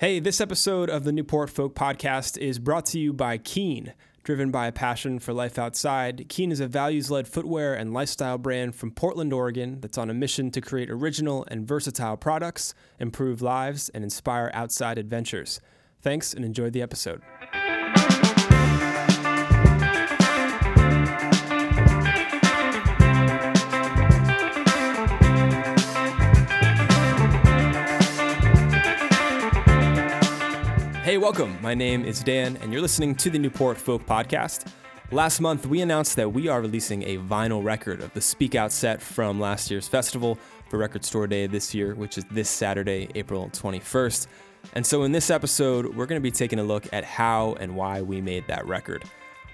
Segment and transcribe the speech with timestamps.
[0.00, 3.94] Hey, this episode of the Newport Folk Podcast is brought to you by Keen.
[4.22, 8.38] Driven by a passion for life outside, Keen is a values led footwear and lifestyle
[8.38, 13.42] brand from Portland, Oregon that's on a mission to create original and versatile products, improve
[13.42, 15.60] lives, and inspire outside adventures.
[16.00, 17.20] Thanks and enjoy the episode.
[31.18, 31.58] Hey, welcome.
[31.60, 34.70] My name is Dan, and you're listening to the Newport Folk Podcast.
[35.10, 38.70] Last month, we announced that we are releasing a vinyl record of the Speak Out
[38.70, 40.38] set from last year's festival
[40.70, 44.28] for Record Store Day this year, which is this Saturday, April 21st.
[44.74, 47.74] And so, in this episode, we're going to be taking a look at how and
[47.74, 49.02] why we made that record.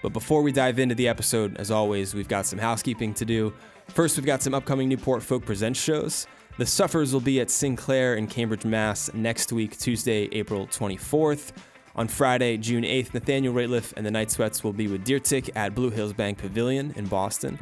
[0.02, 3.54] But before we dive into the episode, as always, we've got some housekeeping to do.
[3.88, 6.26] First, we've got some upcoming Newport Folk Presents shows.
[6.56, 9.12] The Suffers will be at Sinclair in Cambridge, Mass.
[9.12, 11.50] next week, Tuesday, April 24th.
[11.96, 15.50] On Friday, June 8th, Nathaniel Rateliff and the Night Sweats will be with Deer Tick
[15.56, 17.58] at Blue Hills Bank Pavilion in Boston.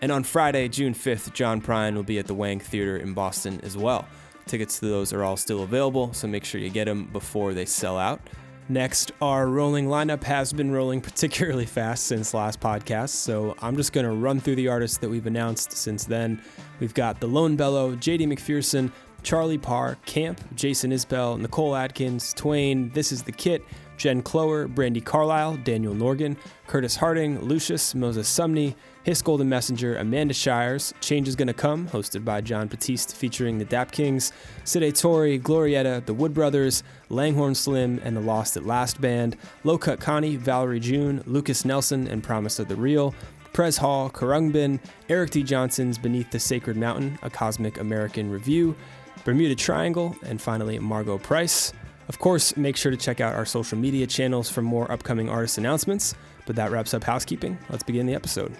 [0.00, 3.60] And on Friday, June 5th, John Prine will be at the Wang Theater in Boston
[3.64, 4.06] as well.
[4.46, 7.64] Tickets to those are all still available, so make sure you get them before they
[7.64, 8.20] sell out.
[8.68, 13.92] Next, our rolling lineup has been rolling particularly fast since last podcast, so I'm just
[13.92, 16.42] going to run through the artists that we've announced since then.
[16.80, 18.90] We've got The Lone Bellow, JD McPherson,
[19.22, 23.62] Charlie Parr, Camp, Jason Isbell, Nicole Atkins, Twain, This is the Kit,
[23.96, 30.34] Jen Cloher, Brandi Carlile, Daniel Norgren, Curtis Harding, Lucius, Moses Sumney, His Golden Messenger, Amanda
[30.34, 34.32] Shires, Change is Gonna Come, hosted by Jon Batiste, featuring the Dap Kings,
[34.64, 39.78] Side Tori, Glorietta, The Wood Brothers, Langhorne Slim, and the Lost at Last Band, Low
[39.78, 43.14] Cut Connie, Valerie June, Lukas Nelson, and Promise of the Real,
[43.52, 45.42] Prez Hall, Khruangbin, Eric D.
[45.42, 48.76] Johnson's Beneath the Sacred Mountain, a Cosmic American Review,
[49.24, 51.72] Bermuda Triangle, and finally Margo Price.
[52.08, 55.58] Of course, make sure to check out our social media channels for more upcoming artist
[55.58, 56.14] announcements.
[56.46, 57.58] But that wraps up housekeeping.
[57.68, 58.54] Let's begin the episode.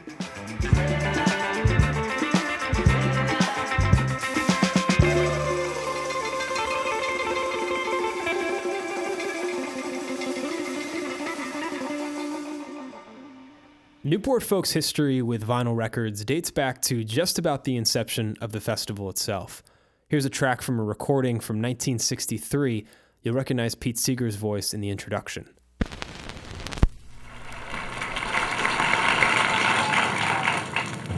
[14.02, 18.60] Newport Folk's history with vinyl records dates back to just about the inception of the
[18.60, 19.64] festival itself.
[20.08, 22.86] Here's a track from a recording from 1963
[23.26, 25.48] You'll recognize Pete Seeger's voice in the introduction.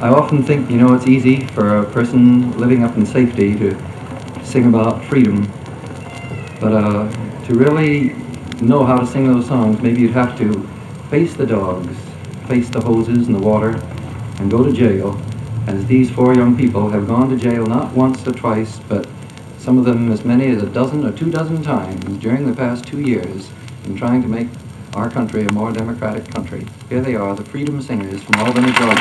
[0.00, 3.76] I often think, you know, it's easy for a person living up in safety to
[4.42, 5.52] sing about freedom,
[6.62, 8.14] but uh, to really
[8.62, 10.66] know how to sing those songs, maybe you'd have to
[11.10, 11.94] face the dogs,
[12.46, 13.72] face the hoses and the water,
[14.38, 15.20] and go to jail,
[15.66, 19.06] as these four young people have gone to jail not once or twice, but
[19.68, 22.86] some of them as many as a dozen or two dozen times during the past
[22.86, 23.50] two years
[23.84, 24.48] in trying to make
[24.94, 26.66] our country a more democratic country.
[26.88, 28.96] Here they are, the Freedom Singers from Albany, Georgia.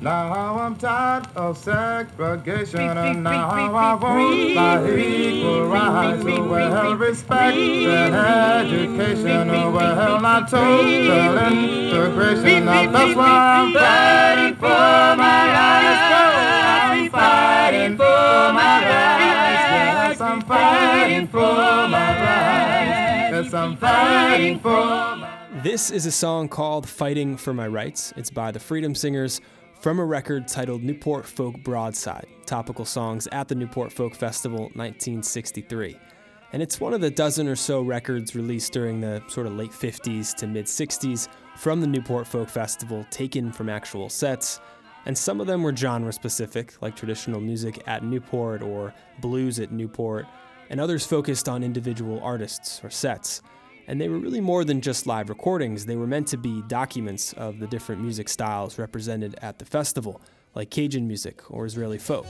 [0.00, 0.41] Now
[0.72, 9.48] I'm tired of segregation and now I want my equal rights, well respect and education,
[9.48, 12.64] well not total integration.
[12.64, 16.00] Now that's why I'm fighting for my rights.
[16.90, 20.08] I'm fighting for my rights.
[20.08, 23.44] Yes, I'm fighting for my rights.
[23.44, 28.14] Yes, I'm fighting for my This is a song called Fighting for My Rights.
[28.16, 29.42] It's by the Freedom Singers
[29.82, 35.98] from a record titled Newport Folk Broadside Topical Songs at the Newport Folk Festival 1963.
[36.52, 39.72] And it's one of the dozen or so records released during the sort of late
[39.72, 41.26] 50s to mid 60s
[41.56, 44.60] from the Newport Folk Festival, taken from actual sets.
[45.06, 49.72] And some of them were genre specific, like traditional music at Newport or blues at
[49.72, 50.26] Newport,
[50.70, 53.42] and others focused on individual artists or sets.
[53.86, 57.32] And they were really more than just live recordings, they were meant to be documents
[57.34, 60.20] of the different music styles represented at the festival,
[60.54, 62.26] like Cajun music or Israeli folk.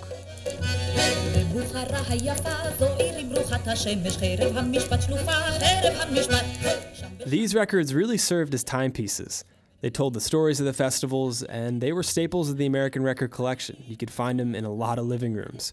[7.26, 9.44] These records really served as timepieces.
[9.82, 13.32] They told the stories of the festivals, and they were staples of the American record
[13.32, 13.82] collection.
[13.86, 15.72] You could find them in a lot of living rooms.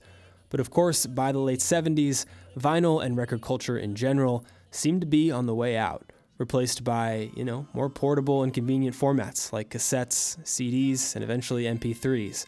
[0.50, 2.26] But of course, by the late 70s,
[2.58, 7.32] vinyl and record culture in general seemed to be on the way out, replaced by,
[7.36, 12.46] you know, more portable and convenient formats like cassettes, CDs, and eventually MP3s.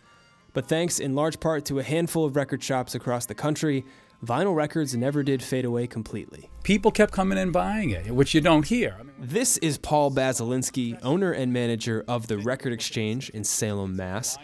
[0.53, 3.85] But thanks in large part to a handful of record shops across the country,
[4.23, 6.49] vinyl records never did fade away completely.
[6.63, 8.95] People kept coming and buying it, which you don't hear.
[8.99, 13.95] I mean, This is Paul Basilinsky, owner and manager of the Record Exchange in Salem,
[13.95, 14.37] Mass.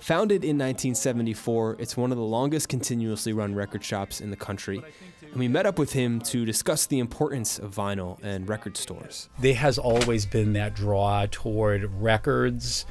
[0.00, 4.82] Founded in 1974, it's one of the longest continuously run record shops in the country.
[5.30, 9.28] And we met up with him to discuss the importance of vinyl and record stores.
[9.38, 12.86] There has always been that draw toward records,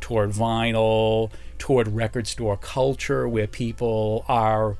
[0.00, 4.76] toward vinyl, toward record store culture where people are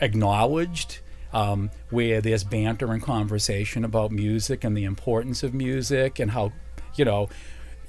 [0.00, 1.00] acknowledged,
[1.32, 6.52] um, where there's banter and conversation about music and the importance of music and how,
[6.94, 7.28] you know,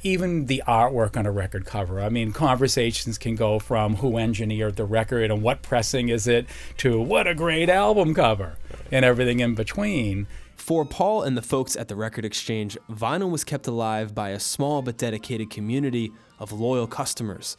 [0.06, 2.00] even the artwork on a record cover.
[2.00, 6.46] I mean, conversations can go from who engineered the record and what pressing is it
[6.78, 8.57] to what a great album cover
[8.92, 10.28] and everything in between.
[10.56, 14.40] For Paul and the folks at the Record Exchange, vinyl was kept alive by a
[14.40, 17.57] small but dedicated community of loyal customers.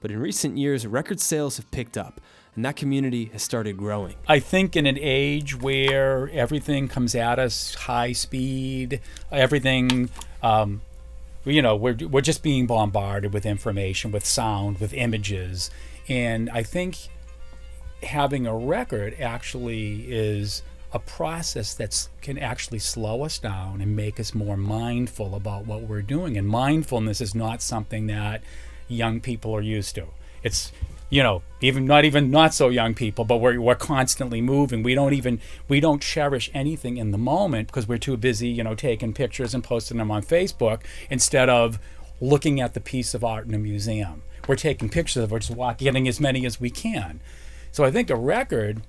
[0.00, 2.20] But in recent years, record sales have picked up,
[2.54, 4.16] and that community has started growing.
[4.28, 9.00] I think in an age where everything comes at us high speed,
[9.32, 10.10] everything
[10.42, 10.82] um,
[11.46, 15.70] you know we're, we're just being bombarded with information with sound with images.
[16.08, 16.96] And i think
[18.02, 20.62] having a record actually is
[20.92, 25.82] a process that can actually slow us down and make us more mindful about what
[25.82, 26.36] we're doing.
[26.36, 28.42] And mindfulness is not something that
[28.88, 30.06] young people are used to.
[30.42, 30.72] It's
[31.08, 34.82] you know even not even not so young people but we're, we're constantly moving.
[34.82, 38.64] We don't even we don't cherish anything in the moment because we're too busy you
[38.64, 41.78] know taking pictures and posting them on facebook instead of
[42.20, 44.22] looking at the piece of art in a museum.
[44.48, 47.20] We're taking pictures of it just walk, getting as many as we can.
[47.72, 48.82] So i think a record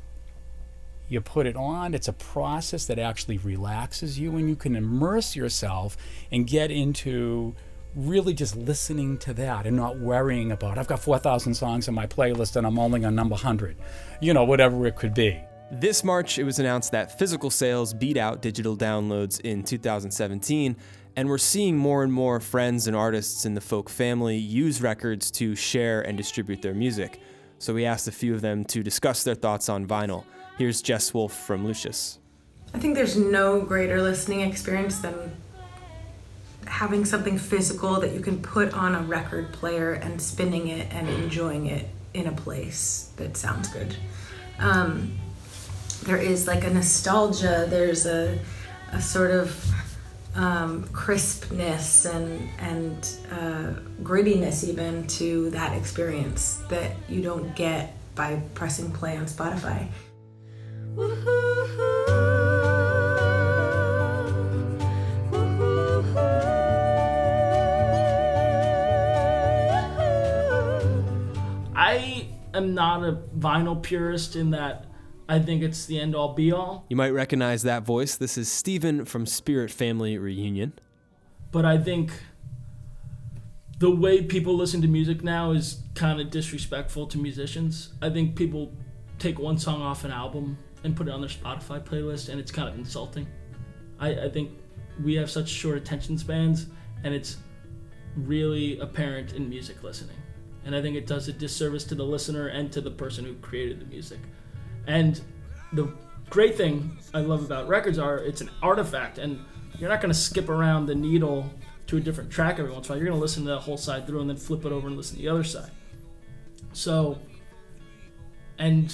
[1.10, 5.36] you put it on it's a process that actually relaxes you and you can immerse
[5.36, 5.96] yourself
[6.31, 7.56] and get into
[7.95, 12.06] really just listening to that and not worrying about I've got 4,000 songs on my
[12.06, 13.78] playlist and I'm only on number 100.
[14.22, 15.42] You know, whatever it could be.
[15.72, 20.78] This March, it was announced that physical sales beat out digital downloads in 2017,
[21.18, 25.30] and we're seeing more and more friends and artists in the folk family use records
[25.31, 27.19] to share and distribute their music.
[27.60, 30.24] So we asked a few of them to discuss their thoughts on vinyl.
[30.57, 32.19] Here's Jess Wolfe from Lucius.
[32.74, 35.36] I think there's no greater listening experience than
[36.68, 41.08] having something physical that you can put on a record player and spinning it and
[41.10, 43.96] enjoying it in a place that sounds good.
[44.60, 45.18] Um,
[46.04, 48.40] there is like a nostalgia, there's a,
[48.92, 49.74] a sort of
[50.36, 58.42] um, crispness and, and uh, grittiness even to that experience that you don't get by
[58.54, 59.88] pressing play on Spotify.
[72.57, 74.86] Am not a vinyl purist in that
[75.30, 76.86] I think it's the end all be all.
[76.89, 78.15] You might recognize that voice.
[78.15, 80.74] This is Steven from Spirit Family Reunion.
[81.51, 82.12] But I think
[83.80, 87.94] the way people listen to music now is kind of disrespectful to musicians.
[88.01, 88.71] I think people
[89.19, 92.51] take one song off an album and put it on their Spotify playlist, and it's
[92.51, 93.27] kind of insulting.
[94.00, 94.51] I, I think
[95.04, 96.68] we have such short attention spans,
[97.04, 97.38] and it's
[98.15, 100.18] really apparent in music listening
[100.68, 103.36] and I think it does a disservice to the listener and to the person who
[103.36, 104.19] created the music.
[104.86, 105.19] And
[105.72, 105.94] the
[106.30, 109.40] great thing I love about records are it's an artifact, and
[109.80, 111.50] you're not going to skip around the needle
[111.88, 112.98] to a different track every once in a while.
[112.98, 114.98] You're going to listen to the whole side through and then flip it over and
[114.98, 115.72] listen to the other side.
[116.74, 117.18] So,
[118.59, 118.94] and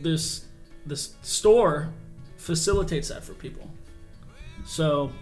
[0.00, 0.46] this
[0.86, 1.92] this store
[2.38, 3.70] facilitates that for people.
[4.64, 5.12] So,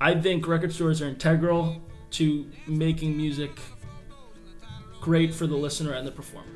[0.00, 3.60] I think record stores are integral to making music
[5.00, 6.46] great for the listener and the performer.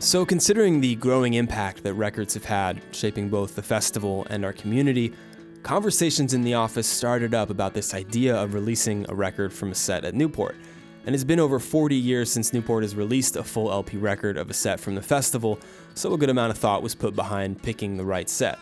[0.00, 4.52] So, considering the growing impact that records have had, shaping both the festival and our
[4.54, 5.12] community,
[5.62, 9.74] conversations in the office started up about this idea of releasing a record from a
[9.74, 10.56] set at Newport.
[11.04, 14.50] And it's been over 40 years since Newport has released a full LP record of
[14.50, 15.58] a set from the festival,
[15.94, 18.58] so a good amount of thought was put behind picking the right set.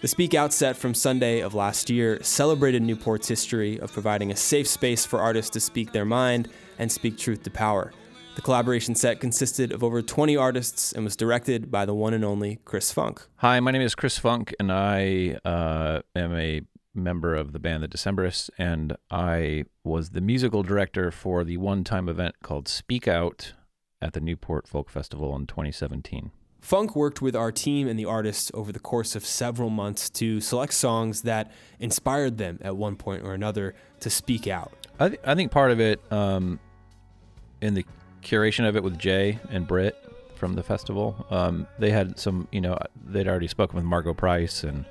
[0.00, 4.36] The Speak Out set from Sunday of last year celebrated Newport's history of providing a
[4.36, 7.92] safe space for artists to speak their mind and speak truth to power.
[8.34, 12.24] The collaboration set consisted of over 20 artists and was directed by the one and
[12.24, 13.26] only Chris Funk.
[13.36, 16.62] Hi, my name is Chris Funk, and I uh, am a
[16.94, 21.84] member of the band The Decemberists, and I was the musical director for the one
[21.84, 23.52] time event called Speak Out
[24.00, 26.30] at the Newport Folk Festival in 2017.
[26.60, 30.40] Funk worked with our team and the artists over the course of several months to
[30.40, 34.72] select songs that inspired them at one point or another to speak out.
[34.98, 36.60] I, th- I think part of it, um,
[37.60, 37.84] in the
[38.22, 39.96] curation of it with Jay and Britt
[40.36, 44.62] from the festival, um, they had some, you know, they'd already spoken with Margo Price
[44.62, 44.84] and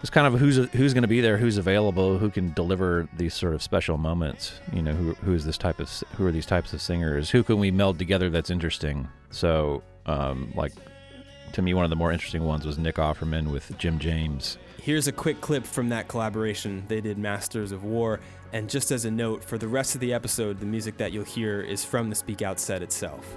[0.00, 3.34] it's kind of who's who's going to be there, who's available, who can deliver these
[3.34, 4.52] sort of special moments.
[4.72, 7.30] You know, who who is this type of who are these types of singers?
[7.30, 9.08] Who can we meld together that's interesting?
[9.30, 10.72] So, um, like
[11.52, 14.58] to me, one of the more interesting ones was Nick Offerman with Jim James.
[14.80, 16.84] Here's a quick clip from that collaboration.
[16.88, 18.20] They did Masters of War.
[18.52, 21.24] And just as a note, for the rest of the episode, the music that you'll
[21.24, 23.36] hear is from the Speak Out set itself.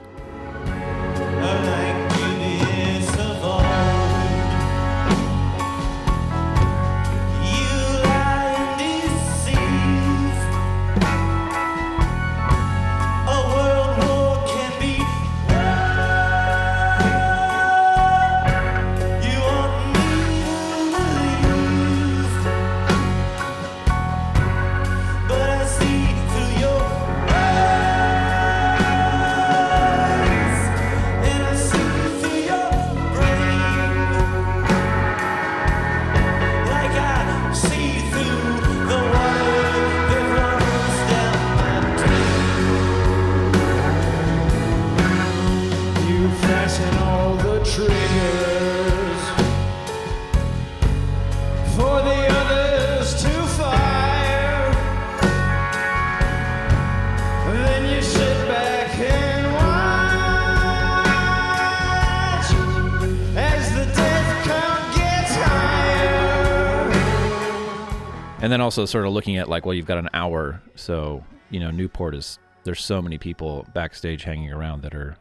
[68.44, 71.62] And then also sort of looking at like, well, you've got an hour, so you
[71.62, 75.16] know, Newport is there's so many people backstage hanging around that are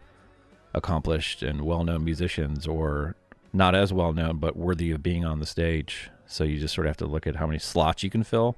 [0.75, 3.15] accomplished and well-known musicians, or
[3.53, 6.11] not as well-known but worthy of being on the stage.
[6.27, 8.57] So you just sort of have to look at how many slots you can fill,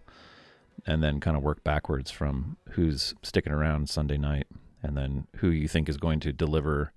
[0.87, 4.47] and then kind of work backwards from who's sticking around Sunday night,
[4.83, 6.91] and then who you think is going to deliver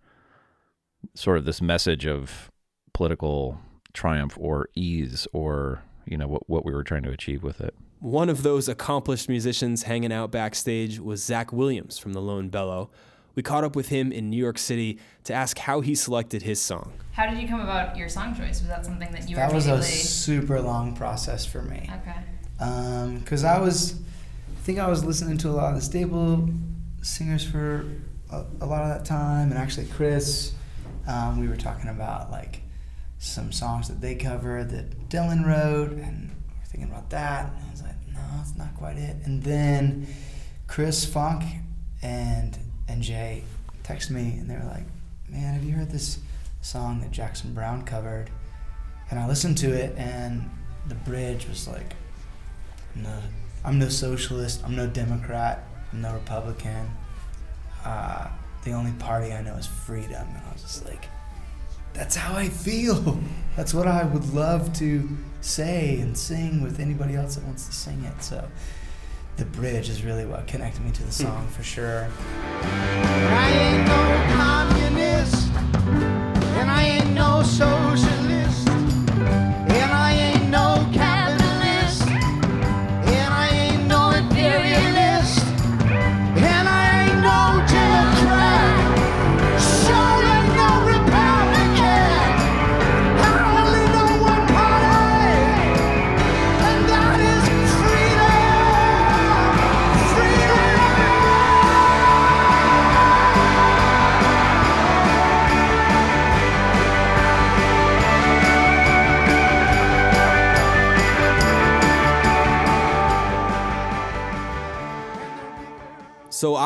[1.16, 2.50] sort of this message of
[2.94, 3.60] political
[3.92, 7.74] triumph or ease or you know what what we were trying to achieve with it.
[8.00, 12.90] One of those accomplished musicians hanging out backstage was Zach Williams from the Lone Bellow.
[13.34, 16.60] We caught up with him in New York City to ask how he selected his
[16.60, 16.94] song.
[17.12, 18.62] How did you come about your song choice?
[18.62, 21.88] Was that something that you that were was a super long process for me.
[22.02, 23.20] okay.
[23.20, 26.50] because I was, I think I was listening to a lot of the Staple
[27.04, 27.86] Singers for
[28.32, 30.54] a, a lot of that time, and actually Chris,
[31.08, 32.62] um, we were talking about like
[33.20, 37.52] some songs that they covered that Dylan wrote, and we're thinking about that.
[37.52, 39.18] And I was like, no, it's not quite it.
[39.26, 40.08] And then
[40.68, 41.44] Chris Funk
[42.02, 42.58] and
[42.88, 43.44] and Jay
[43.84, 44.86] texted me, and they were like,
[45.30, 46.20] man, have you heard this
[46.62, 48.30] song that Jackson Browne covered?
[49.10, 50.50] And I listened to it, and
[50.88, 51.96] the bridge was like,
[52.96, 53.20] no,
[53.64, 54.62] I'm no socialist.
[54.64, 55.64] I'm no Democrat.
[55.92, 56.90] I'm no Republican.
[57.84, 58.28] Uh,
[58.64, 60.28] the only party I know is freedom.
[60.28, 61.06] And I was just like,
[61.98, 63.20] that's how I feel.
[63.58, 65.10] That's what I would love to
[65.42, 68.22] say and sing with anybody else that wants to sing it.
[68.22, 68.48] So
[69.38, 71.54] the bridge is really what connected me to the song hmm.
[71.54, 72.08] for sure.
[72.62, 75.52] I ain't no communist,
[76.60, 78.27] and I ain't no socialist,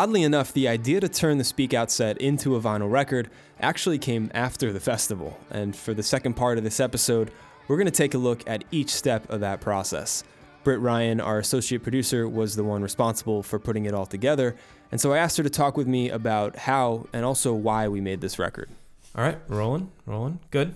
[0.02, 3.30] oddly enough, the idea to turn the Speak Out set into a vinyl record
[3.60, 5.40] actually came after the festival.
[5.52, 7.30] And for the second part of this episode,
[7.68, 10.24] we're going to take a look at each step of that process.
[10.64, 14.56] Britt Ryan, our associate producer, was the one responsible for putting it all together.
[14.92, 18.02] And so I asked her to talk with me about how and also why we
[18.02, 18.72] made this record.
[19.16, 20.40] All right, rolling, rolling.
[20.50, 20.74] Good.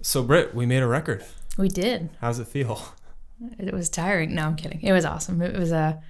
[0.00, 1.26] So, Britt, we made a record.
[1.58, 2.08] We did.
[2.22, 2.80] How's it feel?
[3.58, 4.34] It was tiring.
[4.34, 4.80] No, I'm kidding.
[4.80, 5.42] It was awesome.
[5.42, 6.02] It was a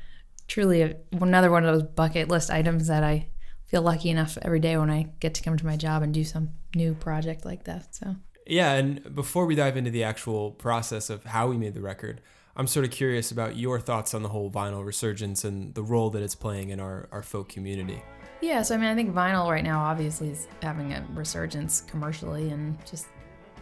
[0.49, 3.29] truly a, another one of those bucket list items that I
[3.67, 6.25] feel lucky enough every day when I get to come to my job and do
[6.25, 7.95] some new project like that.
[7.95, 11.81] So Yeah, and before we dive into the actual process of how we made the
[11.81, 12.21] record,
[12.57, 16.11] I'm sort of curious about your thoughts on the whole vinyl resurgence and the role
[16.11, 18.01] that it's playing in our, our folk community.
[18.41, 22.51] yeah, so I mean, I think vinyl right now obviously is having a resurgence commercially,
[22.51, 23.07] and just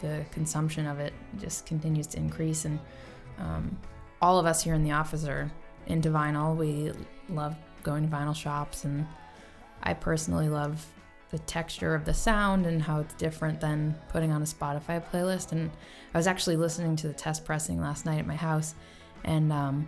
[0.01, 2.65] the consumption of it just continues to increase.
[2.65, 2.79] And
[3.39, 3.79] um,
[4.21, 5.51] all of us here in the office are
[5.87, 6.55] into vinyl.
[6.55, 6.91] We
[7.29, 9.05] love going to vinyl shops, and
[9.81, 10.85] I personally love
[11.31, 15.51] the texture of the sound and how it's different than putting on a Spotify playlist.
[15.51, 15.71] And
[16.13, 18.75] I was actually listening to the test pressing last night at my house,
[19.23, 19.87] and um,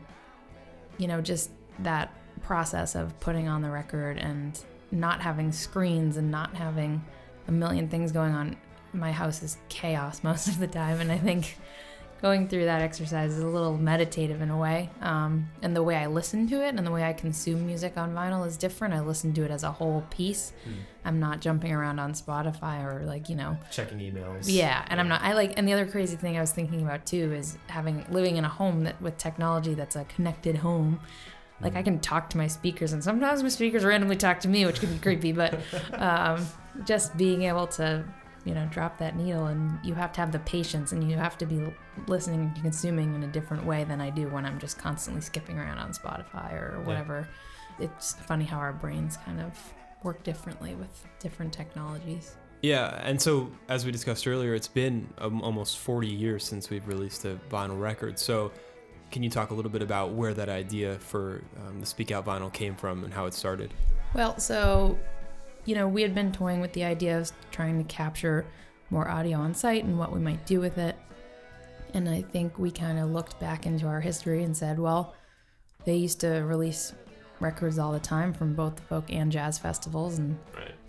[0.98, 4.60] you know, just that process of putting on the record and
[4.92, 7.04] not having screens and not having
[7.48, 8.56] a million things going on.
[8.94, 11.58] My house is chaos most of the time, and I think
[12.22, 14.90] going through that exercise is a little meditative in a way.
[15.02, 18.16] Um, and the way I listen to it and the way I consume music on
[18.16, 18.94] vinyl is different.
[18.94, 20.54] I listen to it as a whole piece.
[21.04, 24.46] I'm not jumping around on Spotify or like, you know, Checking emails.
[24.46, 25.22] yeah, and I'm not.
[25.22, 28.38] I like, and the other crazy thing I was thinking about too is having living
[28.38, 31.00] in a home that with technology that's a connected home.
[31.62, 34.66] Like I can talk to my speakers, and sometimes my speakers randomly talk to me,
[34.66, 35.32] which can be creepy.
[35.32, 35.58] But
[35.94, 36.46] um,
[36.86, 38.04] just being able to,
[38.46, 41.38] you know, drop that needle, and you have to have the patience, and you have
[41.40, 41.74] to be
[42.08, 45.58] listening and consuming in a different way than I do when I'm just constantly skipping
[45.58, 47.28] around on Spotify or whatever.
[47.80, 49.74] It's funny how our brains kind of
[50.04, 52.36] work differently with different technologies.
[52.62, 56.88] Yeah, and so as we discussed earlier, it's been um, almost 40 years since we've
[56.88, 58.18] released a vinyl record.
[58.18, 58.52] So,
[59.12, 62.26] can you talk a little bit about where that idea for um, the Speak Out
[62.26, 63.74] vinyl came from and how it started?
[64.14, 64.98] Well, so,
[65.66, 68.46] you know, we had been toying with the idea of trying to capture
[68.90, 70.96] more audio on site and what we might do with it.
[71.94, 75.16] And I think we kind of looked back into our history and said, well,
[75.86, 76.94] they used to release
[77.40, 80.38] records all the time from both the folk and jazz festivals, and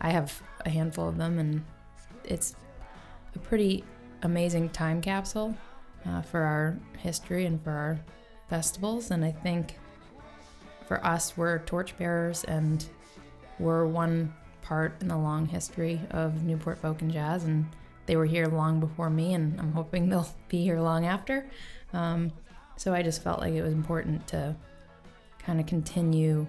[0.01, 1.65] I have a handful of them, and
[2.25, 2.55] it's
[3.35, 3.85] a pretty
[4.23, 5.55] amazing time capsule
[6.07, 8.01] uh, for our history and for our
[8.49, 9.11] festivals.
[9.11, 9.79] And I think
[10.87, 12.85] for us, we're torchbearers and
[13.59, 14.33] we're one
[14.67, 17.67] part in the long history of Newport Folk and Jazz, and
[18.07, 21.49] they were here long before me, and I'm hoping they'll be here long after.
[21.93, 22.33] Um,
[22.77, 24.57] so I just felt like it was important to
[25.39, 26.47] kind of continue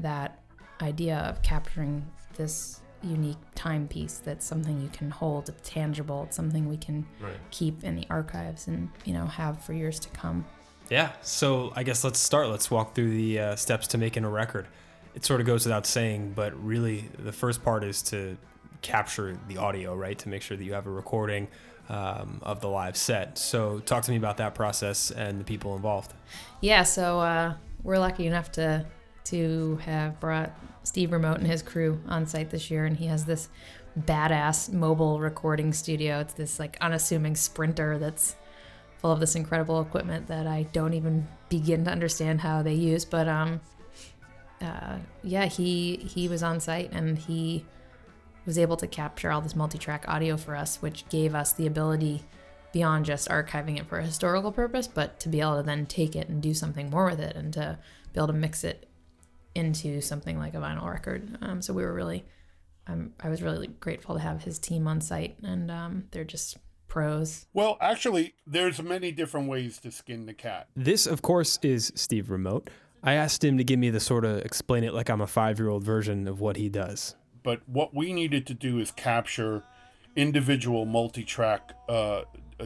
[0.00, 0.40] that
[0.82, 6.68] idea of capturing this unique timepiece that's something you can hold it's tangible it's something
[6.68, 7.06] we can
[7.50, 10.44] keep in the archives and you know have for years to come
[10.90, 12.48] Yeah, so I guess let's start.
[12.48, 14.66] Let's walk through the uh, steps to making a record.
[15.14, 18.36] It sort of goes without saying, but really the first part is to
[18.82, 20.18] capture the audio, right?
[20.18, 21.48] To make sure that you have a recording
[21.88, 23.36] um, of the live set.
[23.36, 26.14] So, talk to me about that process and the people involved.
[26.60, 28.86] Yeah, so uh, we're lucky enough to
[29.24, 30.50] to have brought
[30.82, 33.48] Steve Remote and his crew on site this year, and he has this
[33.98, 36.20] badass mobile recording studio.
[36.20, 38.36] It's this like unassuming sprinter that's
[38.98, 43.04] full of this incredible equipment that I don't even begin to understand how they use.
[43.04, 43.60] But um,
[44.60, 47.64] uh, yeah, he he was on site and he
[48.46, 52.22] was able to capture all this multi-track audio for us, which gave us the ability
[52.72, 56.14] beyond just archiving it for a historical purpose, but to be able to then take
[56.16, 57.78] it and do something more with it and to
[58.12, 58.86] be able to mix it
[59.54, 61.36] into something like a vinyl record.
[61.42, 62.24] Um, so we were really,
[62.86, 66.58] um, I was really grateful to have his team on site, and um, they're just
[66.86, 67.46] pros.
[67.52, 70.68] Well, actually, there's many different ways to skin the cat.
[70.76, 72.70] This, of course, is Steve Remote.
[73.02, 75.58] I asked him to give me the sort of explain it like I'm a five
[75.58, 77.14] year old version of what he does.
[77.42, 79.62] But what we needed to do is capture
[80.14, 82.22] individual multi-track uh, uh,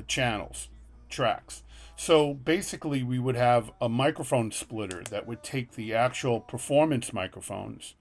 [0.08, 0.68] channels,
[1.08, 1.62] tracks.
[1.96, 7.94] So basically, we would have a microphone splitter that would take the actual performance microphones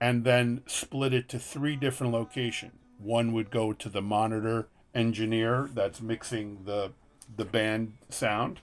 [0.00, 2.72] and then split it to three different locations.
[2.98, 6.92] One would go to the monitor engineer that's mixing the
[7.36, 8.60] the band sound,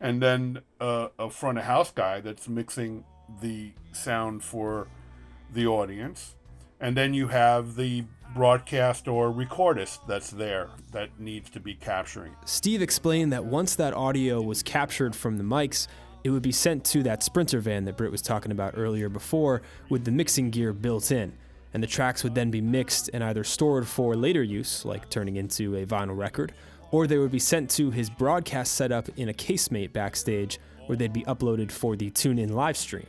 [0.00, 3.04] and then uh, a front of house guy that's mixing
[3.40, 4.88] the sound for
[5.52, 6.34] the audience,
[6.80, 8.04] and then you have the
[8.34, 12.34] broadcast or recordist that's there that needs to be capturing.
[12.44, 15.86] Steve explained that once that audio was captured from the mics,
[16.24, 19.62] it would be sent to that Sprinter van that Britt was talking about earlier before
[19.88, 21.32] with the mixing gear built in.
[21.72, 25.36] And the tracks would then be mixed and either stored for later use, like turning
[25.36, 26.52] into a vinyl record,
[26.96, 31.12] or they would be sent to his broadcast setup in a casemate backstage where they'd
[31.12, 33.06] be uploaded for the tune in live stream.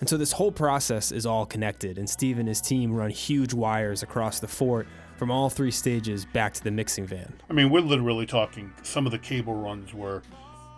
[0.00, 3.52] And so this whole process is all connected, and Steve and his team run huge
[3.52, 7.30] wires across the fort from all three stages back to the mixing van.
[7.50, 8.72] I mean, we're literally talking.
[8.82, 10.22] Some of the cable runs were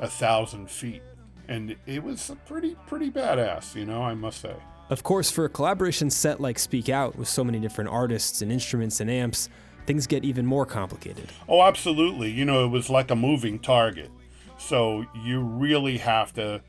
[0.01, 1.03] a thousand feet,
[1.47, 3.77] and it was pretty pretty badass.
[3.77, 4.57] You know, I must say.
[4.91, 8.51] Of course, for a collaboration set like Speak Out with so many different artists and
[8.51, 9.49] instruments and amps,
[9.89, 11.33] things get even more complicated.
[11.49, 12.31] Oh, absolutely.
[12.31, 14.11] You know, it was like a moving target.
[14.59, 16.61] So you really have to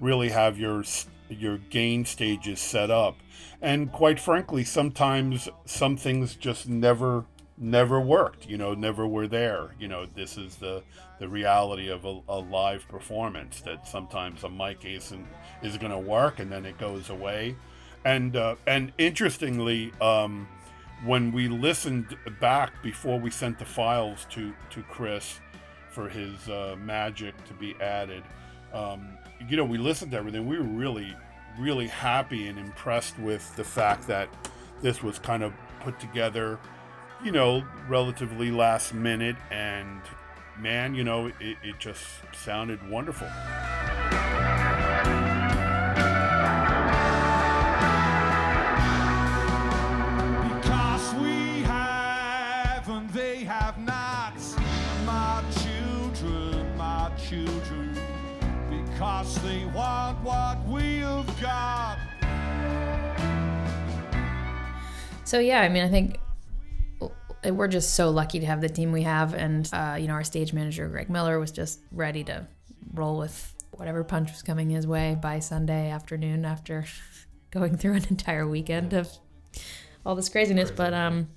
[0.00, 0.82] really have your
[1.28, 3.18] your gain stages set up.
[3.60, 7.26] And quite frankly, sometimes some things just never
[7.58, 9.74] never worked, you know, never were there.
[9.78, 10.82] You know, this is the
[11.18, 15.26] the reality of a, a live performance that sometimes a mic isn't
[15.62, 17.54] is going to work and then it goes away.
[18.06, 20.48] And uh, and interestingly, um,
[21.04, 25.40] when we listened back before we sent the files to to Chris
[25.90, 28.22] for his uh, magic to be added,
[28.72, 30.46] um, you know, we listened to everything.
[30.46, 31.14] We were really,
[31.58, 34.28] really happy and impressed with the fact that
[34.80, 36.58] this was kind of put together,
[37.22, 39.36] you know, relatively last minute.
[39.50, 40.00] And
[40.58, 43.28] man, you know, it, it just sounded wonderful.
[65.32, 66.18] So yeah, I mean, I think
[67.42, 70.24] we're just so lucky to have the team we have, and uh, you know, our
[70.24, 72.46] stage manager Greg Miller was just ready to
[72.92, 76.84] roll with whatever punch was coming his way by Sunday afternoon after
[77.50, 79.08] going through an entire weekend of
[80.04, 80.70] all this craziness.
[80.70, 81.30] But um,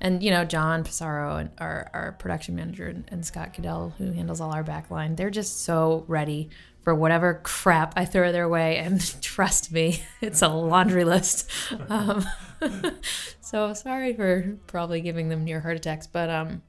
[0.00, 4.10] and you know, John Pissarro and our our production manager and, and Scott Cadell, who
[4.12, 6.48] handles all our backline, they're just so ready
[6.88, 8.78] for whatever crap I throw their way.
[8.78, 11.50] And trust me, it's a laundry list.
[11.90, 12.24] Um,
[13.40, 16.62] so sorry for probably giving them near heart attacks, but um,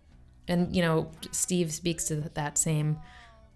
[0.47, 2.99] and you know, Steve speaks to that same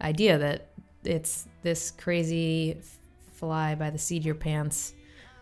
[0.01, 0.71] idea that
[1.03, 2.79] it's this crazy
[3.33, 4.93] fly by the seat of your pants.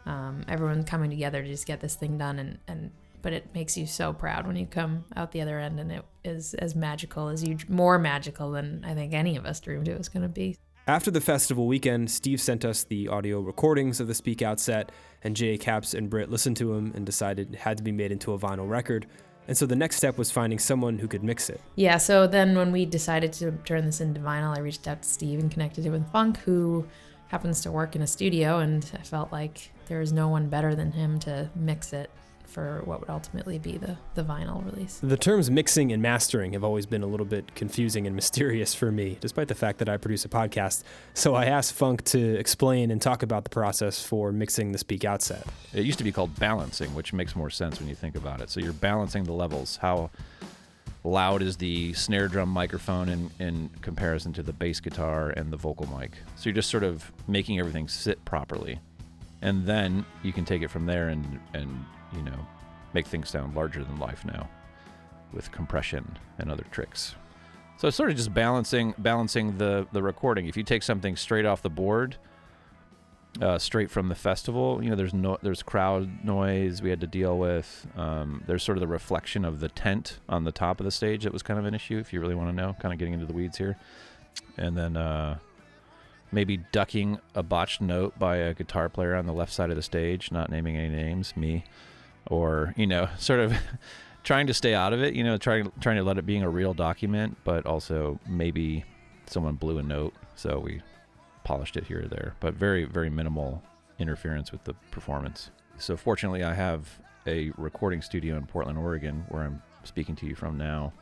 [0.07, 3.77] Um, everyone coming together to just get this thing done, and and but it makes
[3.77, 7.29] you so proud when you come out the other end, and it is as magical
[7.29, 10.29] as you more magical than I think any of us dreamed it was going to
[10.29, 10.57] be.
[10.87, 14.91] After the festival weekend, Steve sent us the audio recordings of the Speak Out set,
[15.23, 18.11] and Jay Caps and Britt listened to them and decided it had to be made
[18.11, 19.05] into a vinyl record.
[19.47, 21.61] And so the next step was finding someone who could mix it.
[21.75, 25.07] Yeah, so then when we decided to turn this into vinyl, I reached out to
[25.07, 26.87] Steve and connected him with Funk, who
[27.27, 30.73] happens to work in a studio, and I felt like there was no one better
[30.73, 32.09] than him to mix it
[32.51, 34.99] for what would ultimately be the, the vinyl release.
[35.01, 38.91] The terms mixing and mastering have always been a little bit confusing and mysterious for
[38.91, 40.83] me, despite the fact that I produce a podcast.
[41.13, 45.05] So I asked Funk to explain and talk about the process for mixing the Speak
[45.05, 45.45] Out set.
[45.73, 48.49] It used to be called balancing, which makes more sense when you think about it.
[48.49, 49.77] So you're balancing the levels.
[49.77, 50.11] How
[51.03, 55.57] loud is the snare drum microphone in, in comparison to the bass guitar and the
[55.57, 56.11] vocal mic?
[56.35, 58.79] So you're just sort of making everything sit properly.
[59.41, 62.47] And then you can take it from there and, and you know,
[62.93, 64.49] make things sound larger than life now
[65.33, 67.15] with compression and other tricks.
[67.77, 70.45] So it's sort of just balancing balancing the the recording.
[70.45, 72.17] If you take something straight off the board,
[73.41, 77.07] uh, straight from the festival, you know, there's no there's crowd noise we had to
[77.07, 77.87] deal with.
[77.95, 81.23] Um, there's sort of the reflection of the tent on the top of the stage
[81.23, 81.97] that was kind of an issue.
[81.97, 83.77] If you really want to know, kind of getting into the weeds here,
[84.57, 85.39] and then uh,
[86.31, 89.81] maybe ducking a botched note by a guitar player on the left side of the
[89.81, 91.63] stage, not naming any names, me,
[92.27, 93.53] or you know, sort of.
[94.23, 96.49] trying to stay out of it, you know, trying trying to let it being a
[96.49, 98.85] real document, but also maybe
[99.25, 100.81] someone blew a note, so we
[101.43, 103.63] polished it here or there, but very very minimal
[103.97, 105.49] interference with the performance.
[105.77, 110.35] So fortunately, I have a recording studio in Portland, Oregon, where I'm speaking to you
[110.35, 110.93] from now,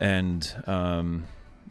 [0.00, 1.24] and um,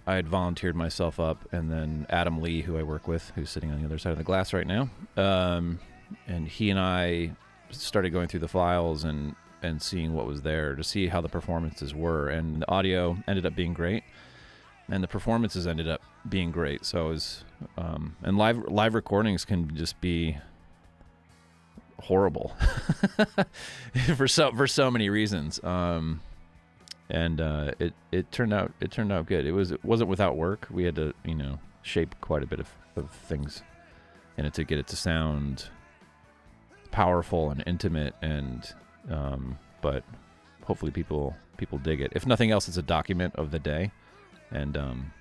[0.08, 3.72] I had volunteered myself up, and then Adam Lee, who I work with, who's sitting
[3.72, 5.80] on the other side of the glass right now, um,
[6.28, 7.32] and he and I
[7.72, 11.28] started going through the files and and seeing what was there to see how the
[11.28, 12.30] performances were.
[12.30, 14.04] And the audio ended up being great,
[14.90, 16.86] and the performances ended up being great.
[16.86, 17.44] So it was,
[17.78, 20.38] um, and live live recordings can just be
[22.00, 22.56] horrible
[24.16, 25.62] for so for so many reasons.
[25.64, 26.22] Um,
[27.10, 29.46] and uh, it it turned out it turned out good.
[29.46, 30.68] It was it wasn't without work.
[30.70, 33.64] We had to you know shape quite a bit of, of things
[34.38, 35.70] in it to get it to sound
[36.92, 38.74] powerful and intimate and
[39.10, 40.04] um, but
[40.64, 42.12] hopefully people people dig it.
[42.16, 43.92] If nothing else, it's a document of the day,
[44.52, 45.14] and um,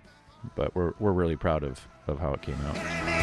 [0.55, 3.16] but we're we're really proud of of how it came out.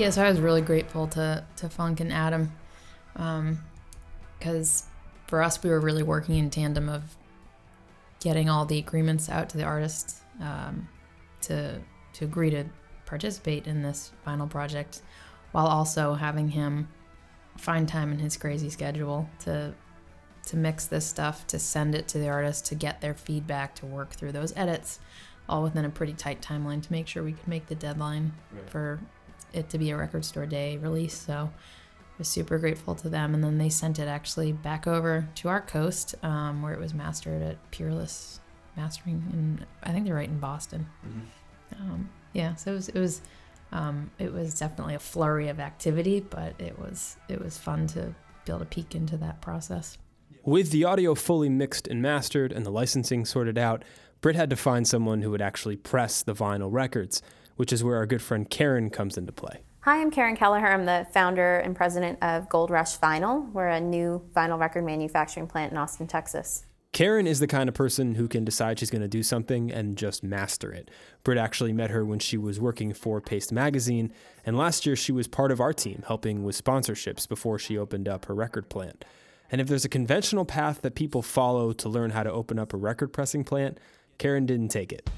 [0.00, 2.50] Yeah, so I was really grateful to to Funk and Adam,
[4.38, 4.84] because
[5.26, 7.02] for us we were really working in tandem of
[8.18, 10.88] getting all the agreements out to the artists um,
[11.42, 11.82] to
[12.14, 12.64] to agree to
[13.04, 15.02] participate in this final project,
[15.52, 16.88] while also having him
[17.58, 19.74] find time in his crazy schedule to
[20.46, 23.84] to mix this stuff, to send it to the artist, to get their feedback, to
[23.84, 24.98] work through those edits,
[25.46, 28.32] all within a pretty tight timeline to make sure we could make the deadline
[28.70, 28.98] for
[29.52, 31.14] it to be a record store day release.
[31.14, 33.34] So I was super grateful to them.
[33.34, 36.94] And then they sent it actually back over to our coast, um, where it was
[36.94, 38.40] mastered at Peerless
[38.76, 40.86] Mastering, and I think they're right in Boston.
[41.78, 43.22] Um, yeah, so it was it was
[43.72, 48.14] um, it was definitely a flurry of activity, but it was it was fun to
[48.44, 49.98] be able to peek into that process.
[50.44, 53.84] With the audio fully mixed and mastered and the licensing sorted out,
[54.20, 57.22] Britt had to find someone who would actually press the vinyl records,
[57.60, 59.60] which is where our good friend Caren comes into play.
[59.80, 60.66] Hi, I'm Caren Kelleher.
[60.66, 63.52] I'm the founder and president of Gold Rush Vinyl.
[63.52, 66.64] We're a new vinyl record manufacturing plant in Austin, Texas.
[66.94, 69.98] Caren is the kind of person who can decide she's going to do something and
[69.98, 70.90] just master it.
[71.22, 74.10] Britt actually met her when she was working for Paste Magazine,
[74.46, 78.08] and last year she was part of our team helping with sponsorships before she opened
[78.08, 79.04] up her record plant.
[79.52, 82.72] And if there's a conventional path that people follow to learn how to open up
[82.72, 83.76] a record pressing plant,
[84.18, 85.10] Caren didn't take it.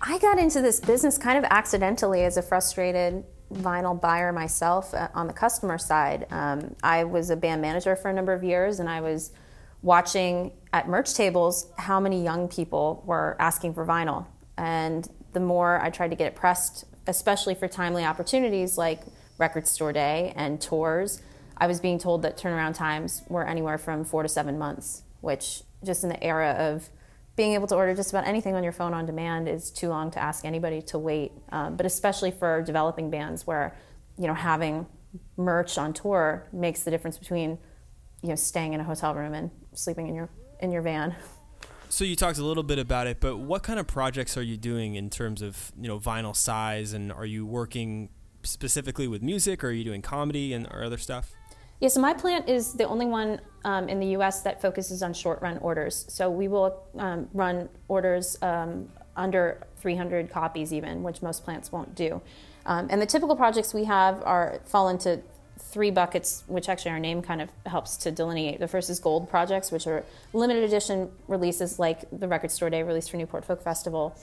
[0.00, 5.08] I got into this business kind of accidentally as a frustrated vinyl buyer myself uh,
[5.14, 6.26] on the customer side.
[6.30, 9.32] Um, I was a band manager for a number of years, and I was
[9.82, 14.26] watching at merch tables how many young people were asking for vinyl.
[14.56, 19.02] And the more I tried to get it pressed, especially for timely opportunities like
[19.38, 21.22] Record Store Day and tours,
[21.56, 25.62] I was being told that turnaround times were anywhere from four to seven months, which
[25.84, 26.88] just in the era of
[27.38, 30.10] being able to order just about anything on your phone on demand is too long
[30.10, 31.30] to ask anybody to wait.
[31.50, 33.76] Um, but especially for developing bands where,
[34.18, 34.86] you know, having
[35.36, 37.56] merch on tour makes the difference between,
[38.22, 41.14] you know, staying in a hotel room and sleeping in your in your van.
[41.88, 44.56] So you talked a little bit about it, but what kind of projects are you
[44.56, 48.08] doing in terms of you know vinyl size, and are you working
[48.42, 51.37] specifically with music, or are you doing comedy and or other stuff?
[51.80, 54.42] Yeah, so my plant is the only one um, in the U.S.
[54.42, 56.06] that focuses on short run orders.
[56.08, 61.94] So we will um, run orders um, under 300 copies, even, which most plants won't
[61.94, 62.20] do.
[62.66, 65.20] Um, and the typical projects we have are fall into
[65.58, 68.58] three buckets, which actually our name kind of helps to delineate.
[68.58, 72.82] The first is gold projects, which are limited edition releases like the Record Store Day
[72.82, 74.16] release for Newport Folk Festival.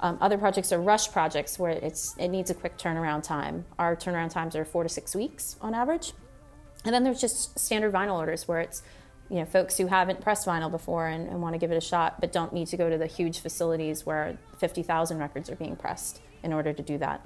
[0.00, 3.64] Um, other projects are rush projects where it's it needs a quick turnaround time.
[3.78, 6.12] Our turnaround times are four to six weeks on average.
[6.88, 8.82] And then there's just standard vinyl orders where it's
[9.28, 11.82] you know folks who haven't pressed vinyl before and, and want to give it a
[11.82, 15.76] shot but don't need to go to the huge facilities where 50,000 records are being
[15.76, 17.20] pressed in order to do that.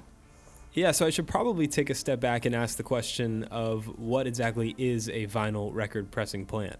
[0.73, 4.27] Yeah, so I should probably take a step back and ask the question of what
[4.27, 6.75] exactly is a vinyl record pressing plant?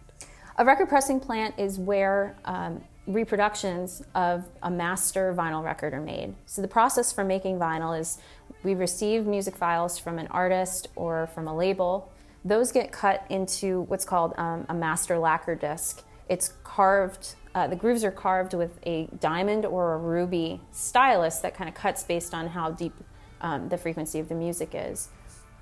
[0.58, 6.36] A record pressing plant is where um, reproductions of a master vinyl record are made.
[6.48, 8.18] So the process for making vinyl is
[8.64, 12.12] we receive music files from an artist or from a label.
[12.46, 16.04] Those get cut into what's called um, a master lacquer disc.
[16.28, 21.56] It's carved, uh, the grooves are carved with a diamond or a ruby stylus that
[21.56, 22.94] kind of cuts based on how deep
[23.42, 25.10] um, the frequency of the music is.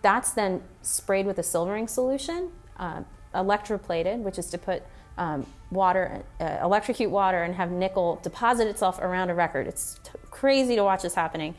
[0.02, 3.02] That's then sprayed with a silvering solution, uh,
[3.36, 4.84] electroplated, which is to put
[5.17, 9.67] um, water, uh, electrocute water, and have nickel deposit itself around a record.
[9.67, 11.56] It's t- crazy to watch this happening.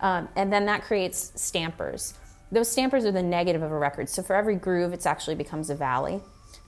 [0.00, 2.14] Um, and then that creates stampers.
[2.50, 4.08] Those stampers are the negative of a record.
[4.08, 6.20] So for every groove, it actually becomes a valley.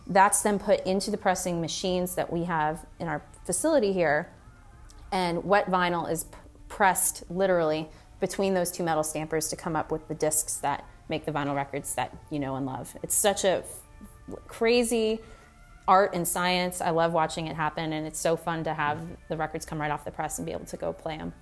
[0.07, 4.31] That's then put into the pressing machines that we have in our facility here.
[5.13, 6.37] And wet vinyl is p-
[6.69, 7.89] pressed literally
[8.21, 11.55] between those two metal stampers to come up with the discs that make the vinyl
[11.55, 12.97] records that you know and love.
[13.03, 13.81] It's such a f-
[14.47, 15.21] crazy
[15.87, 16.81] art and science.
[16.81, 19.91] I love watching it happen, and it's so fun to have the records come right
[19.91, 21.33] off the press and be able to go play them.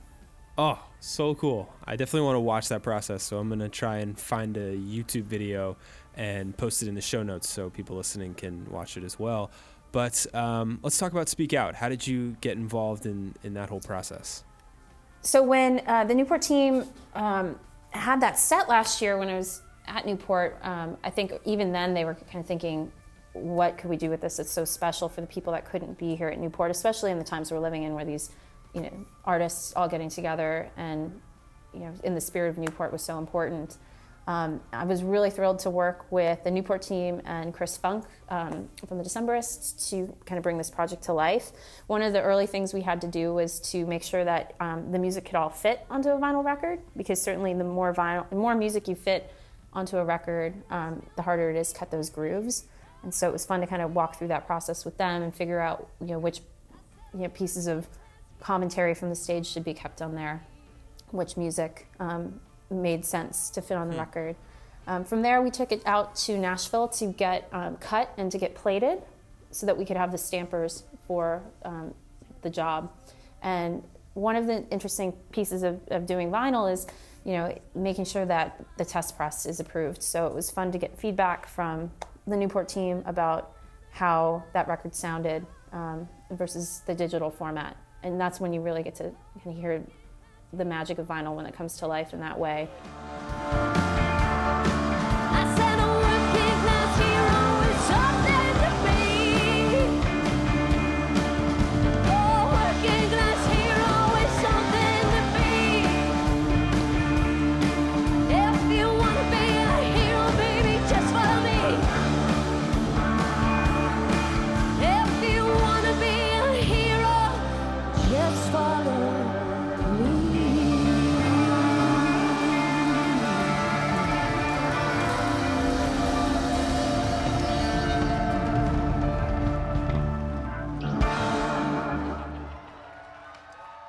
[0.59, 1.73] Oh, so cool.
[1.85, 3.23] I definitely want to watch that process.
[3.23, 5.77] So I'm going to try and find a YouTube video
[6.17, 9.51] and post it in the show notes so people listening can watch it as well.
[9.93, 11.75] But um, let's talk about Speak Out.
[11.75, 14.45] How did you get involved in, in that whole process?
[15.21, 17.59] So when uh, the Newport team um,
[17.91, 21.95] had that set last year when I was at Newport, um, I think even then
[21.95, 22.91] they were kind of thinking,
[23.33, 24.39] what could we do with this?
[24.39, 27.25] It's so special for the people that couldn't be here at Newport, especially in the
[27.25, 28.31] times we're living in, where these,
[28.77, 28.93] you know,
[29.25, 31.19] artists all getting together and,
[31.73, 33.79] you know, in the spirit of Newport was so important.
[34.27, 38.69] Um, I was really thrilled to work with the Newport team and Chris Funk um,
[38.87, 41.53] from the Decemberists to kind of bring this project to life.
[41.87, 44.93] One of the early things we had to do was to make sure that um,
[44.93, 48.37] the music could all fit onto a vinyl record, because certainly the more vinyl, the
[48.37, 49.33] more music you fit
[49.73, 52.65] onto a record, um, the harder it is to cut those grooves.
[53.05, 55.35] And so it was fun to kind of walk through that process with them and
[55.35, 56.41] figure out, you know, which
[57.15, 57.87] you know, pieces of
[58.41, 60.45] commentary from the stage should be kept on there,
[61.11, 64.37] which music um, made sense to fit on the record.
[64.87, 68.39] Um, from there, we took it out to Nashville to get um, cut and to
[68.39, 69.03] get plated
[69.51, 71.95] so that we could have the stampers for um,
[72.43, 72.93] the job.
[73.43, 73.83] And
[74.15, 76.87] one of the interesting pieces of, of doing vinyl is,
[77.25, 80.03] you know, making sure that the test press is approved.
[80.03, 81.91] So it was fun to get feedback from
[82.27, 83.53] the Newport team about
[83.91, 87.77] how that record sounded um, versus the digital format.
[88.07, 89.11] And that's when you really get to
[89.43, 89.85] hear
[90.53, 92.69] the magic of vinyl when it comes to life in that way.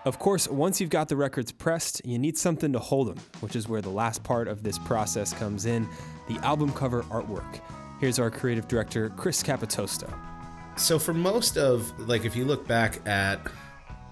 [0.08, 3.58] Of course, once you've got the records pressed, you need something to hold them, which
[3.58, 5.86] is where the last part of this process comes in
[6.30, 7.60] the album cover artwork.
[8.00, 10.08] Here's our creative director, Chris Capitosto.
[10.78, 13.52] So for most of like if you look back at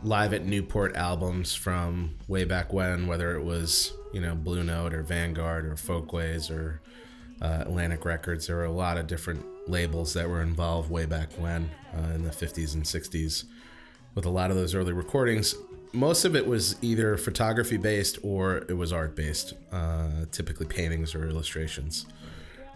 [0.04, 4.94] live at Newport albums from way back when, whether it was you know Blue Note
[4.94, 6.82] or Vanguard or Folkways or
[7.42, 11.32] uh, Atlantic Records, there were a lot of different labels that were involved way back
[11.38, 13.46] when uh, in the 50s and 60s
[14.14, 15.56] with a lot of those early recordings.
[15.96, 21.16] Most of it was either photography based or it was art based, uh, typically paintings
[21.16, 22.06] or illustrations.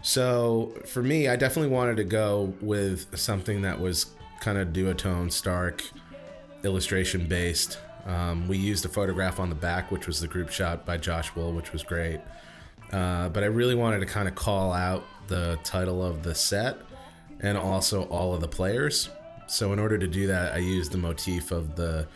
[0.02, 4.06] So for me, I definitely wanted to go with something that was
[4.40, 5.84] kind of duotone, stark,
[6.64, 7.78] illustration based.
[8.06, 11.34] Um, we used a photograph on the back, which was the group shot by Josh
[11.34, 12.20] Wool, which was great.
[12.90, 16.78] Uh, but I really wanted to kind of call out the title of the set
[17.40, 19.10] and also all of the players.
[19.46, 22.06] So in order to do that, I used the motif of the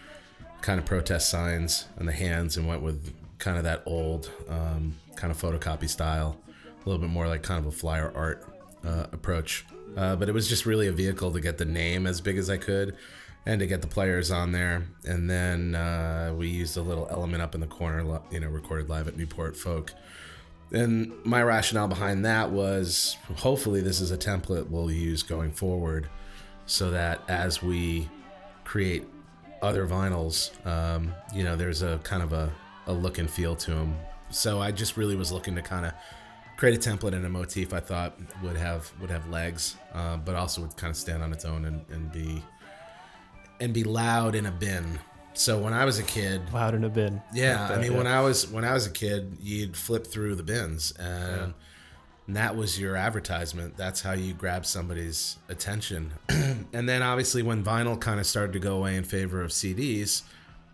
[0.65, 4.95] kind of protest signs and the hands and went with kind of that old um,
[5.15, 8.49] kind of photocopy style, a little bit more like kind of a flyer art
[8.83, 9.67] uh, approach.
[9.95, 12.49] Uh, but it was just really a vehicle to get the name as big as
[12.49, 12.97] I could
[13.45, 14.87] and to get the players on there.
[15.05, 18.89] And then uh, we used a little element up in the corner, you know, recorded
[18.89, 19.93] live at Newport Folk.
[20.73, 26.09] And my rationale behind that was hopefully this is a template we'll use going forward
[26.65, 28.09] so that as we
[28.65, 29.05] create
[29.65, 32.53] other vinyls, um, you know, there's a kind of a,
[32.87, 33.97] a look and feel to them.
[34.31, 35.93] So I just really was looking to kind of
[36.57, 40.35] create a template and a motif I thought would have would have legs, uh, but
[40.35, 42.43] also would kind of stand on its own and, and be
[43.61, 44.99] and be loud in a bin.
[45.35, 47.21] So when I was a kid, Loud in a bin.
[47.33, 47.99] yeah, Like I mean yeah.
[47.99, 51.55] when I was when I was a kid, you'd flip through the bins and
[52.29, 53.77] that was your advertisement.
[53.77, 56.13] That's how you grab somebody's attention.
[56.29, 60.23] and then obviously when vinyl kind of started to go away in favor of CDs,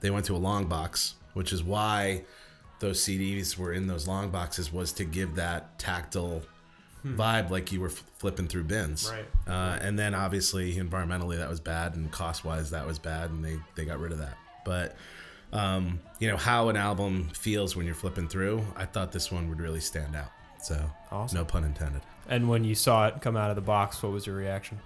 [0.01, 2.23] they went to a long box, which is why
[2.79, 6.43] those CDs were in those long boxes was to give that tactile
[7.03, 7.19] Hmm.
[7.19, 9.11] vibe like you were f- flipping through bins.
[9.11, 9.25] Right.
[9.49, 13.43] Uh, and then obviously environmentally that was bad and cost wise that was bad and
[13.43, 14.37] they, they got rid of that.
[14.67, 14.97] But
[15.51, 18.63] um, you know how an album feels when you're flipping through.
[18.77, 20.31] I thought this one would really stand out.
[20.63, 21.39] So Awesome.
[21.39, 22.03] no pun intended.
[22.29, 24.79] And when you saw it come out of the box, what was your reaction?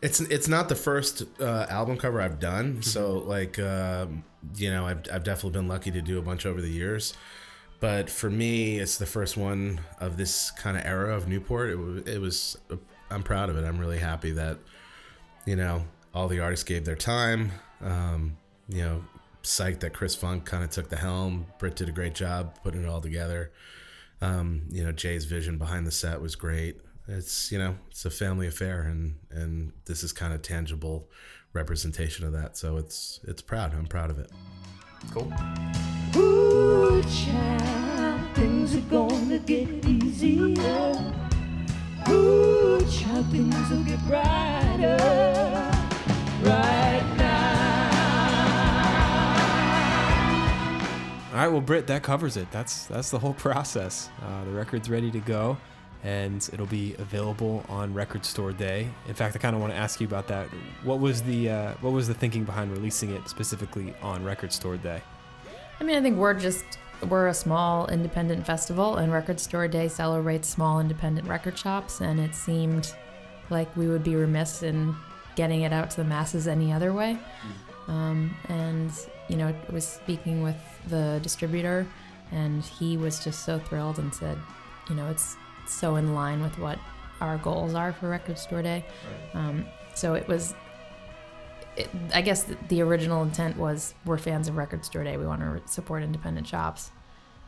[0.00, 2.82] It's it's not the first uh, album cover I've done.
[2.82, 4.22] So like um,
[4.56, 7.14] you know I've I've definitely been lucky to do a bunch over the years.
[7.80, 11.70] But for me, it's the first one of this kind of era of Newport.
[11.70, 12.56] It, wa- it was
[13.10, 13.64] I'm proud of it.
[13.64, 14.58] I'm really happy that
[15.46, 17.52] you know all the artists gave their time.
[17.82, 18.36] Um,
[18.68, 19.04] you know,
[19.42, 21.46] psyched that Chris Funk kind of took the helm.
[21.58, 23.50] Britt did a great job putting it all together.
[24.20, 26.80] Um, you know, Jay's vision behind the set was great.
[27.06, 31.08] It's you know, it's a family affair, and and this is kind of tangible
[31.52, 32.56] representation of that.
[32.56, 33.74] So it's it's proud.
[33.74, 34.30] I'm proud of it.
[35.12, 35.32] Cool.
[36.16, 41.14] Ooh, child, things are gonna get easier.
[42.08, 44.96] Ooh, child, things will get brighter
[46.42, 47.17] right
[51.38, 52.50] All right, well, Britt, that covers it.
[52.50, 54.10] That's that's the whole process.
[54.20, 55.56] Uh, the record's ready to go,
[56.02, 58.88] and it'll be available on Record Store Day.
[59.06, 60.48] In fact, I kind of want to ask you about that.
[60.82, 64.76] What was the uh, what was the thinking behind releasing it specifically on Record Store
[64.76, 65.00] Day?
[65.78, 66.64] I mean, I think we're just
[67.08, 72.18] we're a small independent festival, and Record Store Day celebrates small independent record shops, and
[72.18, 72.92] it seemed
[73.48, 74.92] like we would be remiss in
[75.36, 77.16] getting it out to the masses any other way.
[77.86, 78.90] Um, and
[79.28, 80.56] you know, was speaking with
[80.88, 81.86] the distributor,
[82.32, 84.38] and he was just so thrilled and said,
[84.88, 86.78] you know, it's so in line with what
[87.20, 88.84] our goals are for Record Store Day.
[89.34, 90.54] Um, so it was.
[91.76, 95.16] It, I guess the, the original intent was we're fans of Record Store Day.
[95.16, 96.90] We want to support independent shops,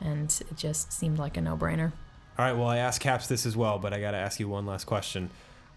[0.01, 1.93] and it just seemed like a no-brainer.
[2.39, 2.53] All right.
[2.57, 4.85] Well, I asked Caps this as well, but I got to ask you one last
[4.85, 5.31] question.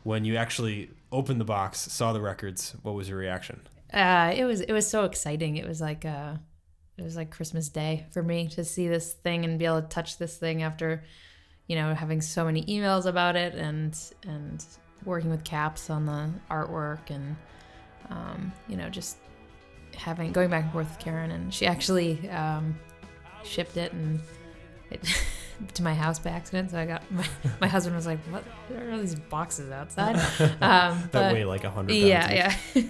[0.04, 3.62] When you actually opened the box, saw the records, what was your reaction?
[3.94, 5.58] Uh, it was it was so exciting.
[5.58, 6.36] It was like uh,
[6.98, 9.88] it was like Christmas Day for me to see this thing and be able to
[9.88, 11.04] touch this thing after,
[11.68, 14.66] you know, having so many emails about it and and
[15.06, 17.36] working with Caps on the artwork and
[18.10, 19.18] um, you know just
[19.96, 22.78] having going back and forth with Caren and she actually um,
[23.44, 24.20] shipped it and
[24.90, 25.02] it
[25.74, 26.72] to my house by accident.
[26.72, 27.26] So I got my,
[27.62, 28.44] my husband was like, "What
[28.76, 30.16] are all these boxes outside?"
[30.62, 32.84] Um, That weigh like a 100 pounds Yeah, yeah.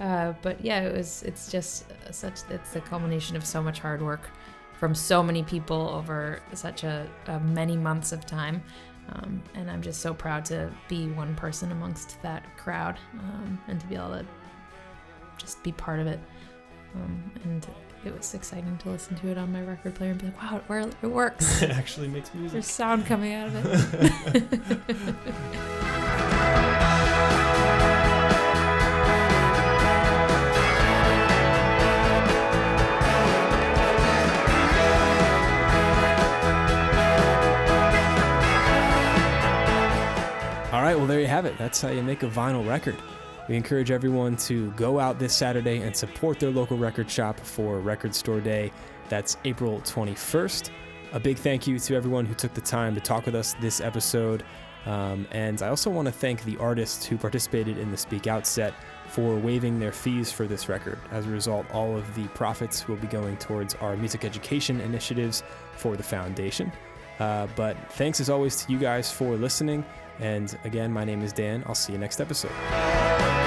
[0.00, 1.22] uh, but yeah, it was.
[1.22, 2.40] It's just such.
[2.50, 4.30] It's the culmination of so much hard work
[4.78, 8.62] from so many people over such a, a many months of time.
[9.10, 13.80] Um, and I'm just so proud to be one person amongst that crowd um, and
[13.80, 14.26] to be able to
[15.38, 16.20] just be part of it.
[16.94, 17.66] Um, and
[18.04, 20.56] it was exciting to listen to it on my record player and be like, wow,
[20.58, 21.62] it, wor- it works.
[21.62, 22.52] It actually makes music.
[22.52, 25.52] There's sound coming out of it.
[40.72, 41.58] All right, well, there you have it.
[41.58, 42.96] That's how you make a vinyl record.
[43.52, 47.80] We encourage everyone to go out this Saturday and support their local record shop for
[47.80, 48.72] Record Store Day.
[49.10, 50.70] That's April 21st.
[51.12, 53.82] A big thank you to everyone who took the time to talk with us this
[53.82, 54.42] episode.
[54.86, 58.46] Um, and I also want to thank the artists who participated in the Speak Out
[58.46, 58.72] set
[59.08, 60.98] for waiving their fees for this record.
[61.10, 65.42] As a result, all of the profits will be going towards our music education initiatives
[65.76, 66.72] for the foundation.
[67.20, 69.84] Uh, but thanks as always to you guys for listening.
[70.20, 71.62] And again, my name is Dan.
[71.66, 73.41] I'll see you next episode.